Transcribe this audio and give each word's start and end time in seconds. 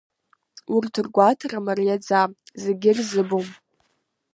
Урҭ 0.75 0.93
ргәаҭара 1.05 1.59
мариаӡам, 1.65 2.31
зегьы 2.63 2.89
ирызбом. 2.91 3.47